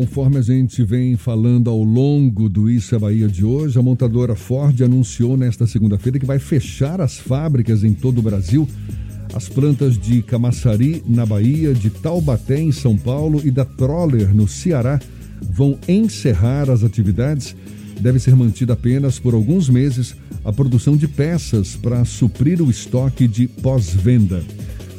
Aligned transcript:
Conforme 0.00 0.38
a 0.38 0.40
gente 0.40 0.82
vem 0.82 1.14
falando 1.14 1.68
ao 1.68 1.82
longo 1.82 2.48
do 2.48 2.70
Isso 2.70 2.94
é 2.94 2.98
Bahia 2.98 3.28
de 3.28 3.44
hoje, 3.44 3.78
a 3.78 3.82
montadora 3.82 4.34
Ford 4.34 4.80
anunciou 4.80 5.36
nesta 5.36 5.66
segunda-feira 5.66 6.18
que 6.18 6.24
vai 6.24 6.38
fechar 6.38 7.02
as 7.02 7.18
fábricas 7.18 7.84
em 7.84 7.92
todo 7.92 8.16
o 8.16 8.22
Brasil. 8.22 8.66
As 9.34 9.46
plantas 9.46 9.98
de 9.98 10.22
Camaçari, 10.22 11.02
na 11.06 11.26
Bahia, 11.26 11.74
de 11.74 11.90
Taubaté, 11.90 12.58
em 12.58 12.72
São 12.72 12.96
Paulo, 12.96 13.42
e 13.44 13.50
da 13.50 13.66
Troller, 13.66 14.34
no 14.34 14.48
Ceará, 14.48 14.98
vão 15.42 15.78
encerrar 15.86 16.70
as 16.70 16.82
atividades. 16.82 17.54
Deve 18.00 18.18
ser 18.18 18.34
mantida 18.34 18.72
apenas 18.72 19.18
por 19.18 19.34
alguns 19.34 19.68
meses 19.68 20.16
a 20.42 20.50
produção 20.50 20.96
de 20.96 21.06
peças 21.06 21.76
para 21.76 22.06
suprir 22.06 22.62
o 22.62 22.70
estoque 22.70 23.28
de 23.28 23.46
pós-venda 23.46 24.42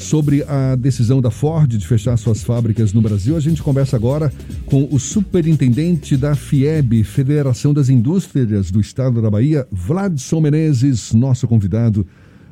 sobre 0.02 0.44
a 0.44 0.76
decisão 0.76 1.22
da 1.22 1.32
Ford 1.32 1.70
de 1.70 1.88
fechar 1.88 2.18
suas 2.18 2.44
fábricas 2.44 2.92
no 2.94 3.02
Brasil. 3.02 3.36
A 3.38 3.40
gente 3.40 3.62
conversa 3.62 3.96
agora 3.96 4.32
com 4.66 4.88
o 4.92 5.00
superintendente 5.00 6.18
da 6.18 6.36
FIEB, 6.36 7.04
Federação 7.04 7.74
das 7.74 7.90
Indústrias 7.90 8.72
do 8.72 8.82
Estado 8.82 9.22
da 9.22 9.30
Bahia, 9.30 9.68
Vladson 9.72 10.42
Menezes, 10.42 11.14
nosso 11.14 11.48
convidado 11.48 12.06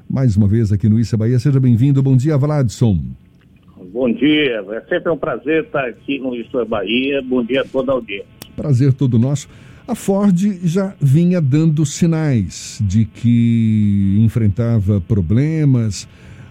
mais 0.09 0.35
uma 0.35 0.47
vez 0.47 0.71
aqui 0.71 0.89
no 0.89 0.99
Issa 0.99 1.15
Bahia. 1.15 1.37
Seja 1.37 1.59
bem-vindo. 1.59 2.01
Bom 2.01 2.15
dia, 2.15 2.37
Vladson. 2.37 2.99
Bom 3.91 4.11
dia. 4.11 4.63
É 4.71 4.81
sempre 4.89 5.11
um 5.11 5.17
prazer 5.17 5.65
estar 5.65 5.85
aqui 5.85 6.19
no 6.19 6.35
Issa 6.35 6.65
Bahia. 6.65 7.21
Bom 7.21 7.43
dia 7.43 7.61
a 7.61 7.65
toda 7.65 7.91
a 7.91 7.95
audiência. 7.95 8.27
Prazer 8.55 8.93
todo 8.93 9.19
nosso. 9.19 9.47
A 9.87 9.95
Ford 9.95 10.37
já 10.63 10.93
vinha 11.01 11.41
dando 11.41 11.83
sinais 11.85 12.79
de 12.81 13.05
que 13.05 14.17
enfrentava 14.19 15.01
problemas, 15.01 16.07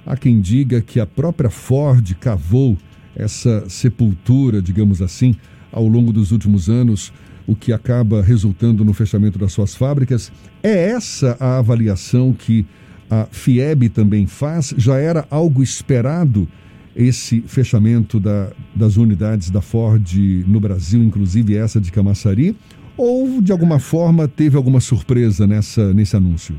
Há 0.09 0.17
quem 0.17 0.41
diga 0.41 0.81
que 0.81 0.99
a 0.99 1.05
própria 1.05 1.51
Ford 1.51 2.15
cavou 2.15 2.79
essa 3.15 3.69
sepultura, 3.69 4.63
digamos 4.63 5.03
assim, 5.03 5.37
ao 5.71 5.87
longo 5.87 6.15
dos 6.15 6.33
últimos 6.33 6.71
anos, 6.71 7.13
o 7.47 7.55
que 7.55 7.75
acaba 7.75 8.23
resultando 8.23 8.87
no 8.87 8.95
fechamento 8.95 9.39
das 9.39 9.53
suas 9.53 9.75
fábricas. 9.75 10.33
É 10.63 10.89
essa 10.93 11.37
a 11.39 11.59
avaliação 11.59 12.33
que 12.33 12.65
a 13.11 13.27
FIEB 13.31 13.91
também 13.91 14.27
faz? 14.27 14.73
Já 14.79 14.97
era 14.97 15.27
algo 15.31 15.63
esperado 15.63 16.49
esse 16.97 17.43
fechamento 17.43 18.19
da, 18.19 18.51
das 18.75 18.97
unidades 18.97 19.51
da 19.51 19.61
Ford 19.61 20.11
no 20.47 20.59
Brasil, 20.59 21.03
inclusive 21.03 21.55
essa 21.55 21.79
de 21.79 21.93
Camaçari? 21.93 22.57
Ou, 22.97 23.43
de 23.43 23.53
alguma 23.53 23.79
forma, 23.79 24.27
teve 24.27 24.57
alguma 24.57 24.81
surpresa 24.81 25.47
nessa, 25.47 25.93
nesse 25.93 26.17
anúncio? 26.17 26.59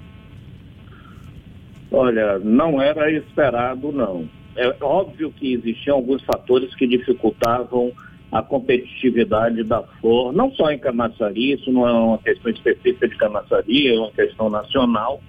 Olha, 1.91 2.37
não 2.39 2.81
era 2.81 3.11
esperado, 3.11 3.91
não. 3.91 4.27
É 4.55 4.75
óbvio 4.81 5.31
que 5.31 5.53
existiam 5.53 5.95
alguns 5.97 6.23
fatores 6.23 6.73
que 6.75 6.85
dificultavam 6.85 7.91
a 8.31 8.43
competitividade 8.43 9.63
da 9.63 9.81
Ford, 9.81 10.35
não 10.35 10.51
só 10.51 10.71
em 10.71 10.77
Camaçari, 10.77 11.53
isso 11.53 11.71
não 11.71 11.87
é 11.87 11.91
uma 11.91 12.17
questão 12.19 12.51
específica 12.51 13.07
de 13.07 13.15
Camaçari, 13.17 13.87
é 13.87 13.99
uma 13.99 14.11
questão 14.11 14.49
nacional, 14.49 15.19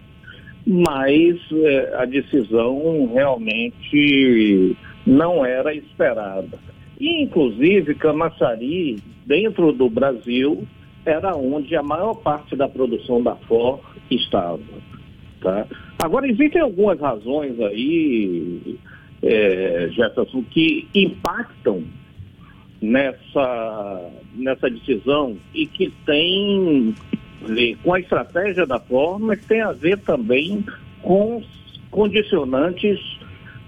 mas 0.67 1.39
é, 1.51 1.95
a 1.97 2.05
decisão 2.05 3.11
realmente 3.15 4.77
não 5.07 5.45
era 5.45 5.75
esperada. 5.75 6.59
E, 6.99 7.23
inclusive, 7.23 7.95
Camaçari, 7.95 8.99
dentro 9.25 9.73
do 9.73 9.89
Brasil, 9.89 10.67
era 11.07 11.35
onde 11.35 11.75
a 11.75 11.83
maior 11.83 12.15
parte 12.15 12.55
da 12.55 12.69
produção 12.69 13.23
da 13.23 13.35
Ford 13.37 13.81
estava. 14.11 14.61
Tá? 15.41 15.67
Agora, 16.03 16.27
existem 16.27 16.63
algumas 16.63 16.99
razões 16.99 17.61
aí, 17.61 18.79
é, 19.23 19.89
Jefferson, 19.93 20.43
que 20.51 20.89
impactam 20.95 21.85
nessa, 22.81 24.11
nessa 24.35 24.71
decisão 24.71 25.37
e 25.53 25.67
que 25.67 25.93
tem 26.07 26.95
a 27.43 27.53
ver 27.53 27.77
com 27.83 27.93
a 27.93 28.01
estratégia 28.01 28.67
da 28.67 28.81
forma, 28.81 29.27
mas 29.27 29.45
tem 29.45 29.61
a 29.61 29.73
ver 29.73 29.99
também 29.99 30.65
com 31.03 31.43
condicionantes 31.91 32.99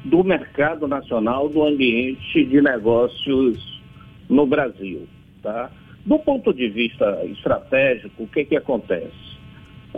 do 0.03 0.25
mercado 0.25 0.89
nacional, 0.89 1.51
do 1.51 1.63
ambiente 1.63 2.45
de 2.47 2.63
negócios 2.63 3.83
no 4.27 4.47
Brasil. 4.47 5.07
Tá? 5.43 5.71
Do 6.07 6.19
ponto 6.19 6.55
de 6.55 6.69
vista 6.71 7.25
estratégico, 7.27 8.23
o 8.23 8.27
que, 8.27 8.47
que 8.47 8.57
acontece? 8.57 9.22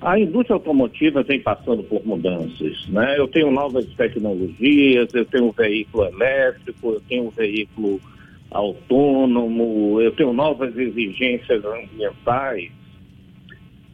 A 0.03 0.19
indústria 0.19 0.55
automotiva 0.55 1.23
vem 1.23 1.41
passando 1.41 1.83
por 1.85 2.05
mudanças, 2.05 2.87
né? 2.89 3.19
Eu 3.19 3.29
tenho 3.29 3.51
novas 3.51 3.87
tecnologias, 3.95 5.15
eu 5.15 5.25
tenho 5.25 5.47
um 5.47 5.53
veículo 5.53 6.07
elétrico, 6.07 6.93
eu 6.93 7.03
tenho 7.09 7.27
um 7.27 7.31
veículo 7.31 8.01
autônomo, 8.51 10.01
eu 10.01 10.11
tenho 10.13 10.33
novas 10.33 10.77
exigências 10.77 11.65
ambientais. 11.65 12.71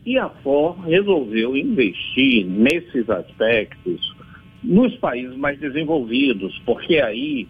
E 0.05 0.19
a 0.19 0.29
Ford 0.29 0.79
resolveu 0.87 1.55
investir 1.57 2.47
nesses 2.47 3.09
aspectos 3.11 4.15
nos 4.63 4.95
países 4.97 5.37
mais 5.37 5.59
desenvolvidos, 5.59 6.59
porque 6.65 6.97
aí 6.97 7.47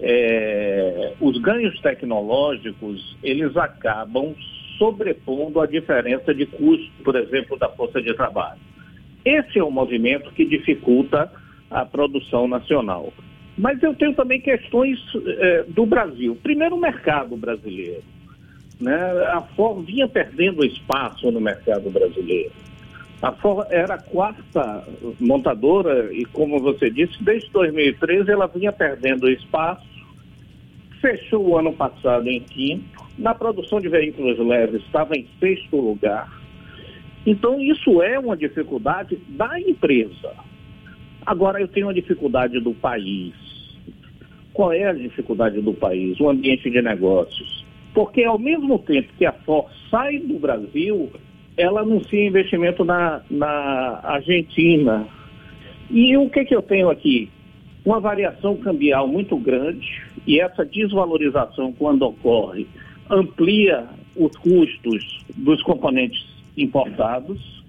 é, 0.00 1.12
os 1.20 1.38
ganhos 1.38 1.78
tecnológicos 1.80 3.16
eles 3.22 3.56
acabam 3.56 4.34
sobrepondo 4.78 5.60
a 5.60 5.66
diferença 5.66 6.34
de 6.34 6.46
custo, 6.46 6.90
por 7.04 7.16
exemplo, 7.16 7.58
da 7.58 7.68
força 7.68 8.00
de 8.00 8.14
trabalho. 8.14 8.60
Esse 9.24 9.58
é 9.58 9.64
o 9.64 9.70
movimento 9.70 10.32
que 10.32 10.44
dificulta 10.44 11.30
a 11.70 11.84
produção 11.84 12.48
nacional. 12.48 13.12
Mas 13.56 13.82
eu 13.82 13.94
tenho 13.94 14.14
também 14.14 14.40
questões 14.40 14.98
eh, 15.14 15.64
do 15.68 15.86
Brasil. 15.86 16.36
Primeiro, 16.42 16.76
o 16.76 16.80
mercado 16.80 17.36
brasileiro. 17.36 18.02
Né? 18.80 18.96
A 19.32 19.40
Ford 19.54 19.84
vinha 19.84 20.08
perdendo 20.08 20.64
espaço 20.64 21.30
no 21.30 21.40
mercado 21.40 21.90
brasileiro. 21.90 22.52
A 23.20 23.30
Ford 23.30 23.66
era 23.70 23.94
a 23.94 24.02
quarta 24.02 24.84
montadora 25.20 26.12
e, 26.12 26.24
como 26.24 26.58
você 26.58 26.90
disse, 26.90 27.22
desde 27.22 27.50
2013 27.50 28.30
ela 28.30 28.48
vinha 28.48 28.72
perdendo 28.72 29.30
espaço. 29.30 29.86
Fechou 31.00 31.48
o 31.48 31.58
ano 31.58 31.72
passado 31.72 32.26
em 32.28 32.40
quinto 32.40 33.01
na 33.18 33.34
produção 33.34 33.80
de 33.80 33.88
veículos 33.88 34.38
leves 34.38 34.82
estava 34.82 35.14
em 35.14 35.26
sexto 35.38 35.76
lugar. 35.76 36.30
Então, 37.26 37.60
isso 37.60 38.02
é 38.02 38.18
uma 38.18 38.36
dificuldade 38.36 39.18
da 39.28 39.60
empresa. 39.60 40.34
Agora, 41.24 41.60
eu 41.60 41.68
tenho 41.68 41.86
uma 41.86 41.94
dificuldade 41.94 42.58
do 42.58 42.74
país. 42.74 43.32
Qual 44.52 44.72
é 44.72 44.86
a 44.86 44.92
dificuldade 44.92 45.60
do 45.60 45.72
país? 45.72 46.18
O 46.18 46.28
ambiente 46.28 46.68
de 46.68 46.82
negócios. 46.82 47.64
Porque, 47.94 48.24
ao 48.24 48.38
mesmo 48.38 48.78
tempo 48.80 49.12
que 49.16 49.24
a 49.24 49.32
Ford 49.32 49.68
sai 49.90 50.18
do 50.18 50.38
Brasil, 50.38 51.10
ela 51.56 51.82
anuncia 51.82 52.26
investimento 52.26 52.84
na, 52.84 53.22
na 53.30 54.00
Argentina. 54.02 55.06
E 55.90 56.16
o 56.16 56.28
que, 56.28 56.44
que 56.44 56.56
eu 56.56 56.62
tenho 56.62 56.90
aqui? 56.90 57.30
Uma 57.84 58.00
variação 58.00 58.56
cambial 58.56 59.06
muito 59.06 59.36
grande, 59.36 60.02
e 60.26 60.40
essa 60.40 60.64
desvalorização, 60.64 61.72
quando 61.72 62.02
ocorre, 62.02 62.66
amplia 63.10 63.88
os 64.16 64.36
custos 64.36 65.24
dos 65.36 65.62
componentes 65.62 66.24
importados. 66.56 67.62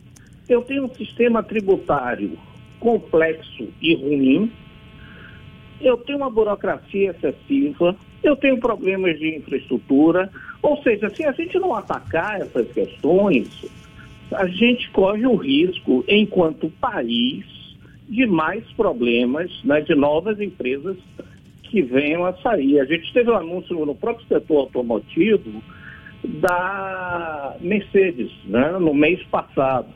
Eu 0.48 0.62
tenho 0.62 0.86
um 0.86 0.94
sistema 0.94 1.42
tributário 1.42 2.38
complexo 2.80 3.68
e 3.82 3.96
ruim. 3.96 4.52
Eu 5.80 5.98
tenho 5.98 6.20
uma 6.20 6.30
burocracia 6.30 7.12
excessiva. 7.12 7.96
Eu 8.22 8.36
tenho 8.36 8.60
problemas 8.60 9.18
de 9.20 9.38
infraestrutura. 9.38 10.30
Ou 10.62 10.82
seja, 10.82 11.10
se 11.10 11.26
a 11.26 11.32
gente 11.32 11.58
não 11.60 11.74
atacar 11.74 12.42
essas 12.42 12.72
questões, 12.72 13.66
a 14.32 14.48
gente 14.48 14.90
corre 14.92 15.26
o 15.26 15.36
risco, 15.36 16.04
enquanto 16.08 16.70
país, 16.70 17.46
de 18.08 18.26
mais 18.26 18.64
problemas, 18.74 19.52
né, 19.64 19.82
de 19.82 19.96
novas 19.96 20.40
empresas 20.40 20.98
que 21.74 21.82
venham 21.82 22.24
a 22.24 22.34
sair. 22.34 22.80
A 22.80 22.86
gente 22.86 23.12
teve 23.12 23.32
um 23.32 23.36
anúncio 23.36 23.84
no 23.84 23.96
próprio 23.96 24.28
setor 24.28 24.60
automotivo 24.60 25.60
da 26.24 27.58
Mercedes, 27.60 28.32
né, 28.46 28.78
no 28.80 28.94
mês 28.94 29.20
passado. 29.24 29.88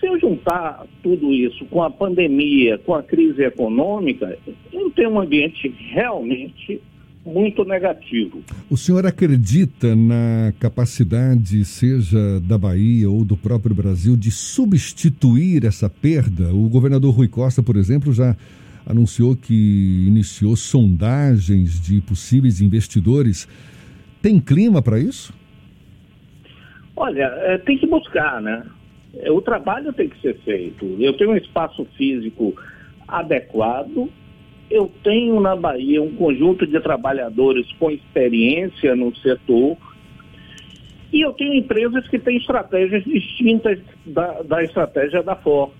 Se 0.00 0.06
eu 0.06 0.18
juntar 0.18 0.84
tudo 1.04 1.32
isso 1.32 1.64
com 1.66 1.84
a 1.84 1.90
pandemia, 1.90 2.78
com 2.78 2.96
a 2.96 3.02
crise 3.02 3.44
econômica, 3.44 4.36
eu 4.72 4.90
tenho 4.90 5.10
um 5.10 5.20
ambiente 5.20 5.72
realmente 5.94 6.82
muito 7.24 7.64
negativo. 7.64 8.42
O 8.68 8.76
senhor 8.76 9.06
acredita 9.06 9.94
na 9.94 10.52
capacidade, 10.58 11.64
seja 11.64 12.40
da 12.40 12.58
Bahia 12.58 13.08
ou 13.08 13.24
do 13.24 13.36
próprio 13.36 13.74
Brasil, 13.74 14.16
de 14.16 14.32
substituir 14.32 15.64
essa 15.64 15.88
perda? 15.88 16.52
O 16.52 16.68
governador 16.68 17.14
Rui 17.14 17.28
Costa, 17.28 17.62
por 17.62 17.76
exemplo, 17.76 18.12
já 18.12 18.36
anunciou 18.86 19.36
que 19.36 20.04
iniciou 20.06 20.54
sondagens 20.56 21.80
de 21.80 22.00
possíveis 22.00 22.60
investidores. 22.60 23.48
Tem 24.22 24.40
clima 24.40 24.80
para 24.80 24.98
isso? 24.98 25.34
Olha, 26.96 27.24
é, 27.24 27.58
tem 27.58 27.76
que 27.76 27.86
buscar, 27.86 28.40
né? 28.40 28.64
É, 29.14 29.30
o 29.30 29.42
trabalho 29.42 29.92
tem 29.92 30.08
que 30.08 30.20
ser 30.20 30.38
feito. 30.38 30.84
Eu 30.98 31.14
tenho 31.16 31.32
um 31.32 31.36
espaço 31.36 31.84
físico 31.96 32.54
adequado, 33.08 34.08
eu 34.70 34.90
tenho 35.02 35.40
na 35.40 35.54
Bahia 35.54 36.02
um 36.02 36.14
conjunto 36.14 36.66
de 36.66 36.80
trabalhadores 36.80 37.70
com 37.72 37.90
experiência 37.90 38.96
no 38.96 39.14
setor 39.16 39.76
e 41.12 41.20
eu 41.20 41.32
tenho 41.32 41.54
empresas 41.54 42.06
que 42.08 42.18
têm 42.18 42.36
estratégias 42.36 43.04
distintas 43.04 43.78
da, 44.04 44.42
da 44.42 44.62
estratégia 44.62 45.22
da 45.22 45.36
Ford. 45.36 45.72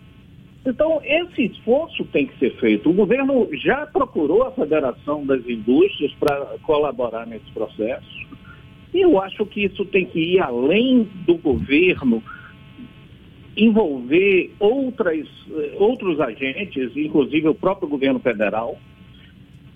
Então, 0.67 1.01
esse 1.05 1.45
esforço 1.45 2.05
tem 2.07 2.27
que 2.27 2.37
ser 2.39 2.57
feito. 2.57 2.91
O 2.91 2.93
governo 2.93 3.49
já 3.53 3.87
procurou 3.87 4.43
a 4.43 4.51
Federação 4.51 5.25
das 5.25 5.47
Indústrias 5.49 6.13
para 6.15 6.59
colaborar 6.65 7.25
nesse 7.25 7.49
processo. 7.53 8.27
E 8.93 9.01
eu 9.01 9.21
acho 9.23 9.47
que 9.47 9.65
isso 9.65 9.85
tem 9.85 10.05
que 10.07 10.19
ir 10.19 10.41
além 10.41 11.09
do 11.25 11.37
governo, 11.37 12.21
envolver 13.57 14.53
outras, 14.59 15.29
outros 15.79 16.21
agentes, 16.21 16.97
inclusive 16.97 17.47
o 17.49 17.55
próprio 17.55 17.89
governo 17.89 18.19
federal. 18.19 18.77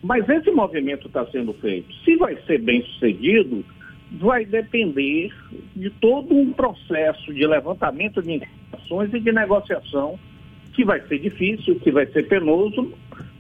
Mas 0.03 0.29
esse 0.29 0.51
movimento 0.51 1.07
está 1.07 1.25
sendo 1.27 1.53
feito. 1.55 1.95
Se 2.05 2.17
vai 2.17 2.37
ser 2.47 2.61
bem 2.63 2.83
sucedido, 2.83 3.65
vai 4.13 4.45
depender 4.45 5.31
de 5.77 5.89
todo 5.91 6.35
um 6.35 6.53
processo 6.53 7.33
de 7.33 7.47
levantamento 7.47 8.21
de 8.21 8.33
informações 8.33 9.15
e 9.15 9.21
de 9.21 9.31
negociação 9.31 10.19
que 10.73 10.85
vai 10.85 11.01
ser 11.07 11.19
difícil, 11.19 11.79
que 11.81 11.91
vai 11.91 12.07
ser 12.07 12.29
penoso, 12.29 12.93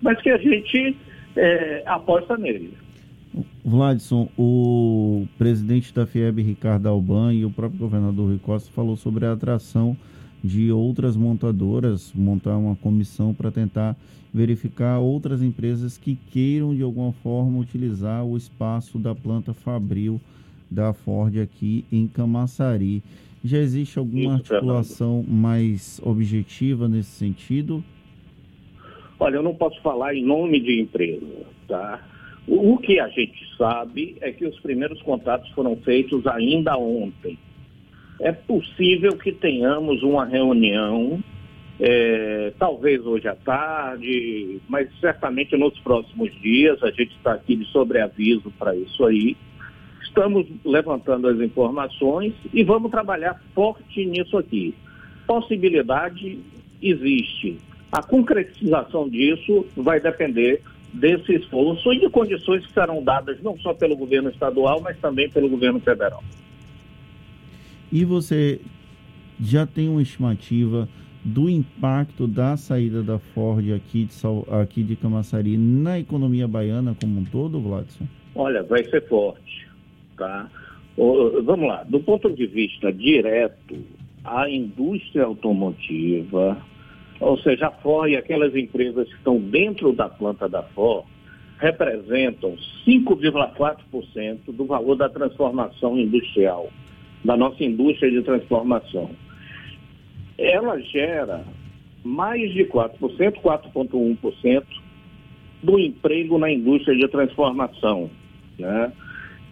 mas 0.02 0.20
que 0.20 0.30
a 0.30 0.38
gente 0.38 0.96
é, 1.36 1.82
aposta 1.86 2.36
nele. 2.36 2.74
Vladson, 3.64 4.28
o 4.36 5.26
presidente 5.38 5.94
da 5.94 6.06
FIEB, 6.06 6.42
Ricardo 6.42 6.88
Alban, 6.88 7.32
e 7.32 7.44
o 7.44 7.50
próprio 7.50 7.78
governador 7.78 8.28
Rui 8.28 8.38
Costa 8.38 8.70
falou 8.72 8.96
sobre 8.96 9.26
a 9.26 9.32
atração 9.32 9.96
de 10.42 10.72
outras 10.72 11.16
montadoras, 11.16 12.12
montar 12.14 12.56
uma 12.56 12.74
comissão 12.74 13.32
para 13.34 13.50
tentar 13.50 13.96
verificar 14.32 14.98
outras 14.98 15.42
empresas 15.42 15.98
que 15.98 16.16
queiram 16.30 16.74
de 16.74 16.82
alguma 16.82 17.12
forma 17.12 17.58
utilizar 17.58 18.24
o 18.24 18.36
espaço 18.36 18.98
da 18.98 19.14
planta 19.14 19.52
Fabril 19.52 20.20
da 20.70 20.92
Ford 20.92 21.36
aqui 21.38 21.84
em 21.90 22.06
Camaçari. 22.06 23.02
Já 23.42 23.58
existe 23.58 23.98
alguma 23.98 24.36
Isso, 24.36 24.54
articulação 24.54 25.22
Fernando. 25.22 25.40
mais 25.40 26.00
objetiva 26.04 26.86
nesse 26.86 27.10
sentido? 27.10 27.82
Olha, 29.18 29.36
eu 29.36 29.42
não 29.42 29.54
posso 29.54 29.80
falar 29.82 30.14
em 30.14 30.24
nome 30.24 30.60
de 30.60 30.80
empresa, 30.80 31.46
tá? 31.66 32.06
O, 32.46 32.74
o 32.74 32.78
que 32.78 33.00
a 33.00 33.08
gente 33.08 33.38
sabe 33.56 34.16
é 34.20 34.30
que 34.30 34.46
os 34.46 34.58
primeiros 34.60 35.00
contatos 35.02 35.48
foram 35.50 35.76
feitos 35.76 36.26
ainda 36.26 36.76
ontem. 36.76 37.38
É 38.20 38.32
possível 38.32 39.16
que 39.16 39.32
tenhamos 39.32 40.02
uma 40.02 40.26
reunião, 40.26 41.22
é, 41.78 42.52
talvez 42.58 43.04
hoje 43.06 43.26
à 43.26 43.34
tarde, 43.34 44.60
mas 44.68 44.88
certamente 45.00 45.56
nos 45.56 45.78
próximos 45.80 46.30
dias. 46.42 46.82
A 46.82 46.90
gente 46.90 47.16
está 47.16 47.32
aqui 47.32 47.56
de 47.56 47.64
sobreaviso 47.66 48.52
para 48.58 48.76
isso 48.76 49.02
aí 49.06 49.34
Estamos 50.10 50.44
levantando 50.64 51.28
as 51.28 51.38
informações 51.40 52.34
e 52.52 52.64
vamos 52.64 52.90
trabalhar 52.90 53.40
forte 53.54 54.04
nisso 54.04 54.36
aqui. 54.36 54.74
Possibilidade 55.24 56.40
existe. 56.82 57.58
A 57.92 58.02
concretização 58.02 59.08
disso 59.08 59.64
vai 59.76 60.00
depender 60.00 60.62
desse 60.92 61.36
esforço 61.36 61.92
e 61.92 62.00
de 62.00 62.10
condições 62.10 62.66
que 62.66 62.72
serão 62.72 63.04
dadas 63.04 63.40
não 63.40 63.56
só 63.58 63.72
pelo 63.72 63.96
governo 63.96 64.30
estadual, 64.30 64.80
mas 64.80 64.98
também 64.98 65.30
pelo 65.30 65.48
governo 65.48 65.78
federal. 65.78 66.24
E 67.92 68.04
você 68.04 68.60
já 69.40 69.64
tem 69.64 69.88
uma 69.88 70.02
estimativa 70.02 70.88
do 71.24 71.48
impacto 71.48 72.26
da 72.26 72.56
saída 72.56 73.00
da 73.00 73.20
Ford 73.20 73.72
aqui 73.72 74.06
de, 74.06 74.14
aqui 74.60 74.82
de 74.82 74.96
Camaçari 74.96 75.56
na 75.56 76.00
economia 76.00 76.48
baiana 76.48 76.96
como 77.00 77.20
um 77.20 77.24
todo, 77.24 77.60
Vladson? 77.60 78.06
Olha, 78.34 78.64
vai 78.64 78.82
ser 78.84 79.06
forte. 79.08 79.69
Tá? 80.20 80.50
Vamos 80.98 81.66
lá, 81.66 81.82
do 81.84 81.98
ponto 82.00 82.30
de 82.30 82.46
vista 82.46 82.92
direto, 82.92 83.82
a 84.22 84.50
indústria 84.50 85.24
automotiva, 85.24 86.58
ou 87.18 87.38
seja, 87.38 87.68
a 87.68 87.70
Ford 87.70 88.12
e 88.12 88.18
aquelas 88.18 88.54
empresas 88.54 89.08
que 89.08 89.14
estão 89.14 89.38
dentro 89.40 89.94
da 89.94 90.10
planta 90.10 90.46
da 90.46 90.62
Ford, 90.62 91.06
representam 91.58 92.54
5,4% 92.86 94.40
do 94.48 94.66
valor 94.66 94.94
da 94.94 95.08
transformação 95.08 95.98
industrial, 95.98 96.68
da 97.24 97.34
nossa 97.34 97.64
indústria 97.64 98.10
de 98.10 98.20
transformação. 98.20 99.08
Ela 100.36 100.78
gera 100.80 101.44
mais 102.04 102.52
de 102.52 102.66
4%, 102.66 102.98
4,1% 103.40 104.64
do 105.62 105.78
emprego 105.78 106.36
na 106.36 106.50
indústria 106.50 106.94
de 106.94 107.08
transformação. 107.08 108.10
Né? 108.58 108.92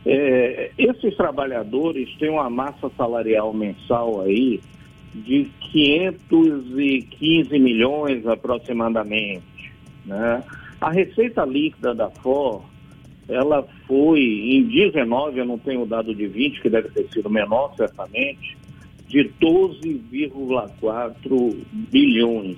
É, 0.07 0.71
esses 0.79 1.17
trabalhadores 1.17 2.09
têm 2.19 2.31
uma 2.31 2.49
massa 2.49 2.89
salarial 2.97 3.53
mensal 3.53 4.23
aí 4.23 4.61
de 5.15 5.51
515 5.73 7.59
milhões 7.59 8.25
aproximadamente. 8.27 9.73
Né? 10.05 10.43
A 10.81 10.91
receita 10.91 11.45
líquida 11.45 11.93
da 11.95 12.11
FOR, 12.11 12.63
ela 13.29 13.67
foi 13.87 14.21
em 14.21 14.65
19, 14.65 15.41
eu 15.41 15.45
não 15.45 15.59
tenho 15.59 15.83
o 15.83 15.87
dado 15.87 16.15
de 16.15 16.27
20, 16.27 16.63
que 16.63 16.71
deve 16.71 16.89
ter 16.91 17.07
sido 17.13 17.29
menor 17.29 17.75
certamente, 17.77 18.57
de 19.07 19.31
12,4 19.41 21.57
bilhões. 21.73 22.57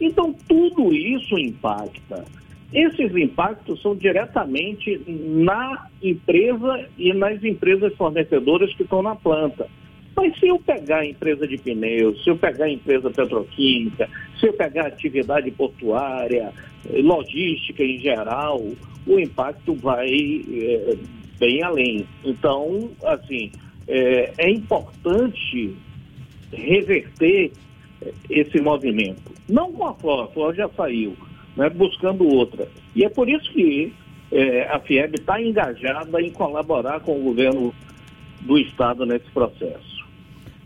Então 0.00 0.34
tudo 0.48 0.94
isso 0.94 1.38
impacta. 1.38 2.24
Esses 2.72 3.16
impactos 3.16 3.80
são 3.80 3.96
diretamente 3.96 5.00
na 5.06 5.86
empresa 6.02 6.86
e 6.98 7.14
nas 7.14 7.42
empresas 7.42 7.94
fornecedoras 7.94 8.72
que 8.74 8.82
estão 8.82 9.02
na 9.02 9.14
planta. 9.14 9.66
Mas 10.14 10.38
se 10.38 10.48
eu 10.48 10.58
pegar 10.58 10.98
a 10.98 11.06
empresa 11.06 11.46
de 11.46 11.56
pneus, 11.56 12.22
se 12.22 12.28
eu 12.28 12.36
pegar 12.36 12.66
a 12.66 12.70
empresa 12.70 13.08
petroquímica, 13.08 14.08
se 14.38 14.48
eu 14.48 14.52
pegar 14.52 14.84
a 14.84 14.88
atividade 14.88 15.50
portuária, 15.52 16.52
logística 16.90 17.82
em 17.82 17.98
geral, 17.98 18.60
o 19.06 19.18
impacto 19.18 19.74
vai 19.74 20.08
é, 20.10 20.96
bem 21.38 21.62
além. 21.62 22.06
Então, 22.24 22.90
assim, 23.04 23.50
é, 23.86 24.32
é 24.36 24.50
importante 24.50 25.74
reverter 26.52 27.52
esse 28.28 28.60
movimento. 28.60 29.32
Não 29.48 29.72
com 29.72 29.86
a 29.86 29.94
Ford, 29.94 30.28
a 30.28 30.32
Ford 30.32 30.56
já 30.56 30.68
saiu, 30.70 31.16
né, 31.58 31.68
buscando 31.68 32.24
outra. 32.24 32.68
E 32.94 33.04
é 33.04 33.08
por 33.08 33.28
isso 33.28 33.52
que 33.52 33.92
é, 34.30 34.68
a 34.68 34.78
FIEB 34.78 35.16
está 35.16 35.42
engajada 35.42 36.22
em 36.22 36.30
colaborar 36.30 37.00
com 37.00 37.18
o 37.18 37.22
governo 37.24 37.74
do 38.40 38.56
Estado 38.56 39.04
nesse 39.04 39.28
processo. 39.32 40.06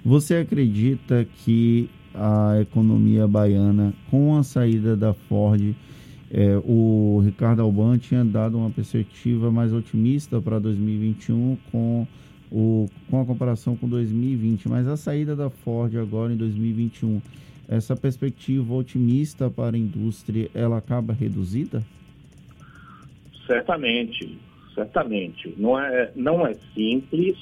Você 0.05 0.37
acredita 0.37 1.27
que 1.39 1.89
a 2.15 2.59
economia 2.61 3.27
baiana, 3.27 3.95
com 4.11 4.37
a 4.37 4.43
saída 4.43 4.95
da 4.95 5.15
Ford, 5.15 5.75
é, 6.31 6.61
o 6.63 7.23
Ricardo 7.25 7.63
Alban 7.63 7.97
tinha 7.97 8.23
dado 8.23 8.59
uma 8.59 8.69
perspectiva 8.69 9.51
mais 9.51 9.73
otimista 9.73 10.43
para 10.43 10.59
2021 10.59 11.57
com, 11.71 12.07
o, 12.51 12.87
com 13.09 13.21
a 13.21 13.25
comparação 13.25 13.77
com 13.77 13.89
2020, 13.89 14.69
mas 14.69 14.87
a 14.87 14.97
saída 14.97 15.35
da 15.35 15.49
Ford 15.49 15.97
agora 15.97 16.33
em 16.33 16.37
2021 16.37 17.23
essa 17.69 17.97
perspectiva 17.97 18.75
otimista 18.75 19.49
para 19.51 19.77
a 19.77 19.79
indústria, 19.79 20.51
ela 20.55 20.79
acaba 20.79 21.13
reduzida? 21.13 21.83
Certamente, 23.47 24.39
certamente. 24.75 25.55
Não 25.57 25.79
é, 25.79 26.11
não 26.15 26.47
é 26.47 26.55
simples. 26.75 27.37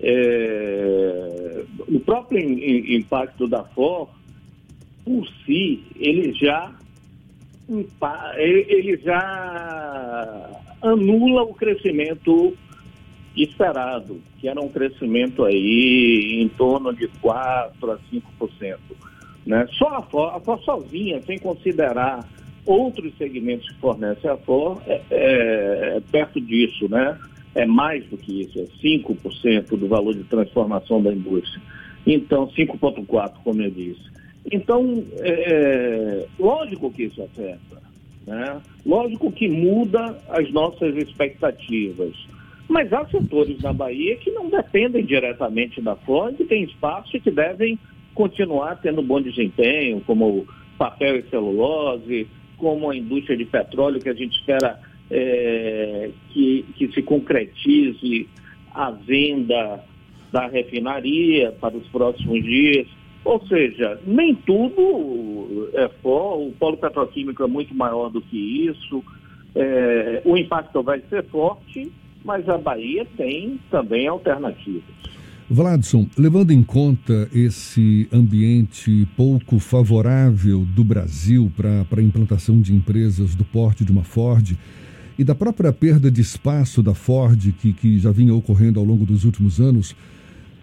É, 0.00 1.64
o 1.88 2.00
próprio 2.00 2.40
impacto 2.40 3.48
da 3.48 3.64
FOR, 3.64 4.08
por 5.04 5.26
si, 5.44 5.82
ele 5.96 6.32
já, 6.34 6.72
ele 8.36 8.96
já 8.98 10.62
anula 10.82 11.42
o 11.42 11.54
crescimento 11.54 12.56
esperado, 13.44 14.20
que 14.38 14.48
era 14.48 14.60
um 14.60 14.68
crescimento 14.68 15.44
aí 15.44 16.40
em 16.40 16.48
torno 16.48 16.92
de 16.92 17.08
4 17.20 17.90
a 17.90 17.98
5%. 17.98 18.76
Né? 19.46 19.66
Só 19.78 19.88
a 19.96 20.02
FOR, 20.02 20.34
a 20.34 20.40
FOR 20.40 20.58
sozinha, 20.62 21.22
sem 21.22 21.38
considerar 21.38 22.26
outros 22.66 23.16
segmentos 23.16 23.68
que 23.68 23.80
fornecem 23.80 24.30
a 24.30 24.36
FOR, 24.36 24.80
é, 24.86 25.00
é, 25.10 25.96
é 25.96 26.02
perto 26.12 26.38
disso, 26.40 26.86
né? 26.88 27.18
É 27.54 27.64
mais 27.64 28.04
do 28.06 28.18
que 28.18 28.42
isso, 28.42 28.60
é 28.60 28.64
5% 28.64 29.68
do 29.76 29.88
valor 29.88 30.14
de 30.14 30.22
transformação 30.24 31.02
da 31.02 31.12
indústria. 31.12 31.62
Então, 32.06 32.46
5,4%, 32.48 33.32
como 33.42 33.62
eu 33.62 33.70
disse. 33.70 34.02
Então, 34.52 35.02
é, 35.20 35.30
é, 35.30 36.26
lógico 36.38 36.90
que 36.90 37.04
isso 37.04 37.22
afeta, 37.22 37.82
né? 38.26 38.60
Lógico 38.84 39.32
que 39.32 39.48
muda 39.48 40.18
as 40.28 40.50
nossas 40.52 40.94
expectativas. 40.96 42.14
Mas 42.68 42.92
há 42.92 43.06
setores 43.06 43.60
na 43.62 43.72
Bahia 43.72 44.16
que 44.16 44.30
não 44.30 44.50
dependem 44.50 45.04
diretamente 45.04 45.80
da 45.80 45.96
FOR, 45.96 46.34
que 46.34 46.44
têm 46.44 46.64
espaço 46.64 47.16
e 47.16 47.20
que 47.20 47.30
devem 47.30 47.78
continuar 48.14 48.76
tendo 48.82 49.00
bom 49.00 49.20
desempenho, 49.20 50.02
como 50.06 50.46
papel 50.76 51.16
e 51.16 51.22
celulose, 51.30 52.28
como 52.58 52.90
a 52.90 52.96
indústria 52.96 53.36
de 53.36 53.46
petróleo, 53.46 54.00
que 54.00 54.08
a 54.08 54.14
gente 54.14 54.38
espera 54.38 54.78
é, 55.10 56.10
que, 56.30 56.64
que 56.76 56.92
se 56.92 57.02
concretize 57.02 58.28
a 58.74 58.90
venda 58.90 59.82
da 60.30 60.46
refinaria 60.46 61.52
para 61.52 61.76
os 61.76 61.86
próximos 61.88 62.42
dias. 62.44 62.86
Ou 63.24 63.44
seja, 63.46 64.00
nem 64.06 64.34
tudo 64.34 65.70
é 65.74 65.88
for, 66.02 66.38
o 66.38 66.52
polo 66.52 66.76
petroquímico 66.76 67.42
é 67.42 67.46
muito 67.46 67.74
maior 67.74 68.10
do 68.10 68.20
que 68.20 68.66
isso, 68.66 69.02
é, 69.54 70.22
o 70.24 70.36
impacto 70.36 70.82
vai 70.82 71.00
ser 71.08 71.24
forte, 71.24 71.90
mas 72.24 72.48
a 72.48 72.58
Bahia 72.58 73.06
tem 73.16 73.60
também 73.70 74.06
alternativas. 74.06 74.98
Vladson, 75.50 76.06
levando 76.16 76.50
em 76.50 76.62
conta 76.62 77.26
esse 77.32 78.06
ambiente 78.12 79.08
pouco 79.16 79.58
favorável 79.58 80.62
do 80.62 80.84
Brasil 80.84 81.50
para 81.56 81.86
a 81.96 82.02
implantação 82.02 82.60
de 82.60 82.74
empresas 82.74 83.34
do 83.34 83.44
porte 83.44 83.82
de 83.82 83.90
uma 83.90 84.04
Ford 84.04 84.54
e 85.18 85.24
da 85.24 85.34
própria 85.34 85.72
perda 85.72 86.10
de 86.10 86.20
espaço 86.20 86.82
da 86.82 86.92
Ford 86.92 87.50
que, 87.58 87.72
que 87.72 87.98
já 87.98 88.12
vinha 88.12 88.34
ocorrendo 88.34 88.78
ao 88.78 88.84
longo 88.84 89.06
dos 89.06 89.24
últimos 89.24 89.58
anos, 89.58 89.96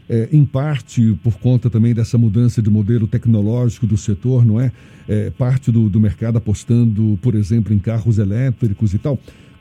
é, 0.08 0.30
em 0.32 0.46
parte 0.46 1.18
por 1.24 1.40
conta 1.40 1.68
também 1.68 1.96
dessa 1.96 2.16
mudança 2.16 2.62
de 2.62 2.70
modelo 2.70 3.08
tecnológico 3.08 3.88
do 3.88 3.98
setor, 3.98 4.46
não 4.46 4.62
é? 4.62 4.72
é 5.10 5.32
parte 5.32 5.72
do, 5.72 5.90
do 5.90 6.00
mercado 6.00 6.38
apostando, 6.38 7.18
por 7.24 7.34
exemplo, 7.34 7.74
em 7.74 7.80
carros 7.80 8.20
elétricos 8.20 8.94
e 8.94 9.00
tal. 9.00 9.18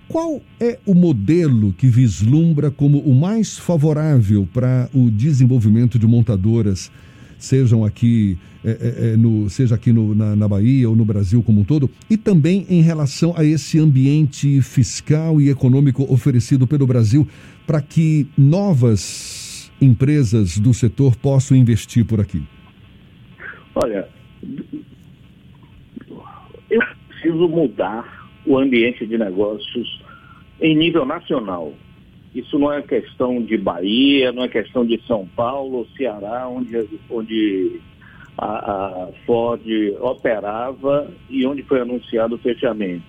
Qual 0.08 0.42
é 0.60 0.78
o 0.86 0.94
modelo 0.94 1.72
que 1.72 1.86
vislumbra 1.88 2.70
como 2.70 2.98
o 3.00 3.14
mais 3.14 3.58
favorável 3.58 4.46
para 4.52 4.88
o 4.92 5.10
desenvolvimento 5.10 5.98
de 5.98 6.06
montadoras, 6.06 6.90
sejam 7.38 7.84
aqui, 7.84 8.38
é, 8.64 8.70
é, 8.70 9.12
é, 9.12 9.16
no, 9.16 9.48
seja 9.48 9.74
aqui 9.74 9.92
no, 9.92 10.14
na, 10.14 10.36
na 10.36 10.46
Bahia 10.46 10.88
ou 10.88 10.94
no 10.94 11.04
Brasil 11.04 11.42
como 11.42 11.60
um 11.60 11.64
todo, 11.64 11.90
e 12.08 12.16
também 12.16 12.66
em 12.68 12.82
relação 12.82 13.34
a 13.36 13.44
esse 13.44 13.78
ambiente 13.78 14.60
fiscal 14.60 15.40
e 15.40 15.48
econômico 15.48 16.04
oferecido 16.12 16.66
pelo 16.66 16.86
Brasil 16.86 17.26
para 17.66 17.80
que 17.80 18.26
novas 18.36 19.72
empresas 19.80 20.58
do 20.58 20.72
setor 20.74 21.16
possam 21.16 21.56
investir 21.56 22.04
por 22.04 22.20
aqui? 22.20 22.42
Olha, 23.74 24.08
eu 26.70 26.80
preciso 27.08 27.48
mudar 27.48 28.23
o 28.46 28.58
ambiente 28.58 29.06
de 29.06 29.16
negócios 29.16 30.00
em 30.60 30.76
nível 30.76 31.04
nacional. 31.04 31.72
Isso 32.34 32.58
não 32.58 32.72
é 32.72 32.82
questão 32.82 33.40
de 33.40 33.56
Bahia, 33.56 34.32
não 34.32 34.44
é 34.44 34.48
questão 34.48 34.84
de 34.84 35.00
São 35.06 35.26
Paulo, 35.36 35.86
Ceará, 35.96 36.48
onde, 36.48 36.88
onde 37.08 37.80
a, 38.36 39.04
a 39.04 39.08
Ford 39.24 39.62
operava 40.00 41.08
e 41.30 41.46
onde 41.46 41.62
foi 41.62 41.80
anunciado 41.80 42.34
o 42.34 42.38
fechamento. 42.38 43.04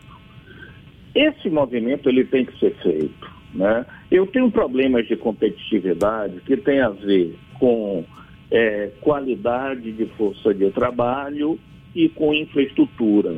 Esse 1.16 1.50
movimento 1.50 2.10
ele 2.10 2.26
tem 2.26 2.46
que 2.46 2.58
ser 2.60 2.76
feito. 2.84 3.36
Né? 3.54 3.86
Eu 4.12 4.28
tenho 4.28 4.52
problemas 4.52 5.08
de 5.08 5.16
competitividade 5.16 6.42
que 6.46 6.58
tem 6.58 6.82
a 6.82 6.90
ver 6.90 7.36
com 7.58 8.04
é, 8.52 8.92
qualidade 9.02 9.92
de 9.92 10.06
força 10.18 10.54
de 10.54 10.70
trabalho 10.72 11.58
e 11.96 12.10
com 12.10 12.34
infraestrutura. 12.34 13.38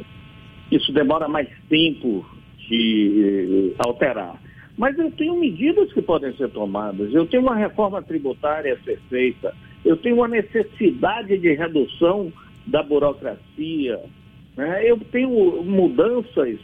Isso 0.71 0.91
demora 0.91 1.27
mais 1.27 1.47
tempo 1.69 2.25
de 2.67 3.74
eh, 3.74 3.75
alterar. 3.79 4.39
Mas 4.77 4.97
eu 5.00 5.09
tenho 5.12 5.39
medidas 5.39 5.91
que 5.91 6.01
podem 6.01 6.36
ser 6.36 6.50
tomadas. 6.50 7.13
Eu 7.13 7.25
tenho 7.25 7.43
uma 7.43 7.55
reforma 7.55 8.01
tributária 8.01 8.74
a 8.74 8.83
ser 8.83 9.00
feita. 9.09 9.53
Eu 9.83 9.97
tenho 9.97 10.17
uma 10.17 10.27
necessidade 10.27 11.38
de 11.38 11.53
redução 11.53 12.31
da 12.65 12.83
burocracia. 12.83 14.00
Né? 14.55 14.81
Eu 14.86 15.00
tenho 15.12 15.63
mudanças 15.63 16.59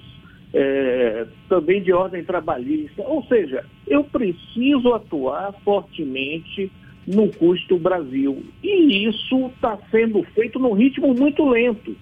é, 0.53 1.25
também 1.50 1.81
de 1.81 1.91
ordem 1.91 2.24
trabalhista. 2.24 3.01
Ou 3.01 3.24
seja, 3.24 3.65
eu 3.88 4.03
preciso 4.03 4.93
atuar 4.93 5.53
fortemente 5.63 6.72
no 7.07 7.29
custo 7.29 7.77
Brasil. 7.77 8.43
E 8.63 9.07
isso 9.07 9.48
está 9.48 9.77
sendo 9.89 10.22
feito 10.36 10.60
num 10.60 10.74
ritmo 10.74 11.13
muito 11.15 11.43
lento. 11.50 11.95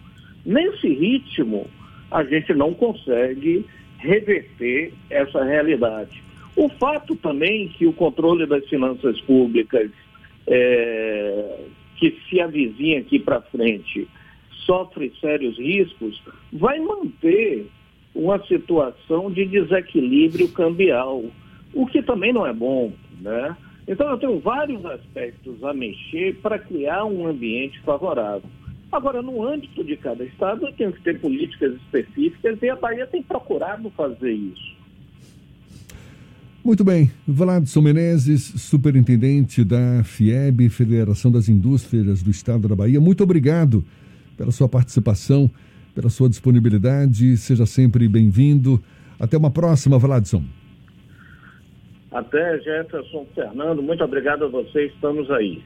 Nesse 0.45 0.89
ritmo, 0.89 1.67
a 2.11 2.23
gente 2.23 2.53
não 2.53 2.73
consegue 2.73 3.65
reverter 3.97 4.93
essa 5.09 5.43
realidade. 5.43 6.21
O 6.55 6.67
fato 6.69 7.15
também 7.15 7.69
que 7.69 7.87
o 7.87 7.93
controle 7.93 8.45
das 8.45 8.67
finanças 8.67 9.19
públicas 9.21 9.89
é, 10.47 11.59
que 11.95 12.19
se 12.29 12.41
avizinha 12.41 12.99
aqui 12.99 13.19
para 13.19 13.41
frente 13.41 14.07
sofre 14.65 15.11
sérios 15.21 15.57
riscos, 15.57 16.21
vai 16.51 16.79
manter 16.79 17.67
uma 18.13 18.43
situação 18.45 19.31
de 19.31 19.45
desequilíbrio 19.45 20.49
cambial, 20.49 21.23
o 21.73 21.85
que 21.87 22.01
também 22.01 22.33
não 22.33 22.45
é 22.45 22.53
bom, 22.53 22.91
né? 23.21 23.55
Então 23.87 24.09
eu 24.09 24.17
tenho 24.17 24.39
vários 24.39 24.85
aspectos 24.85 25.63
a 25.63 25.73
mexer 25.73 26.35
para 26.41 26.59
criar 26.59 27.05
um 27.05 27.27
ambiente 27.27 27.79
favorável. 27.81 28.49
Agora, 28.91 29.21
no 29.21 29.47
âmbito 29.47 29.83
de 29.83 29.95
cada 29.95 30.23
estado, 30.23 30.65
eu 30.65 30.73
tenho 30.73 30.91
que 30.91 31.01
ter 31.01 31.19
políticas 31.19 31.73
específicas 31.75 32.61
e 32.61 32.69
a 32.69 32.75
Bahia 32.75 33.07
tem 33.07 33.23
procurado 33.23 33.89
fazer 33.91 34.33
isso. 34.33 34.75
Muito 36.63 36.83
bem. 36.83 37.09
Vladson 37.27 37.81
Menezes, 37.81 38.43
superintendente 38.43 39.63
da 39.63 40.03
FIEB, 40.03 40.69
Federação 40.69 41.31
das 41.31 41.49
Indústrias 41.49 42.21
do 42.21 42.29
Estado 42.29 42.67
da 42.67 42.75
Bahia, 42.75 42.99
muito 43.01 43.23
obrigado 43.23 43.83
pela 44.37 44.51
sua 44.51 44.67
participação, 44.67 45.49
pela 45.95 46.09
sua 46.09 46.29
disponibilidade. 46.29 47.37
Seja 47.37 47.65
sempre 47.65 48.07
bem-vindo. 48.07 48.81
Até 49.19 49.37
uma 49.37 49.49
próxima, 49.49 49.97
Vladson. 49.97 50.43
Até, 52.11 52.59
Jefferson 52.59 53.25
Fernando. 53.33 53.81
Muito 53.81 54.03
obrigado 54.03 54.45
a 54.45 54.47
vocês. 54.47 54.91
Estamos 54.93 55.31
aí. 55.31 55.63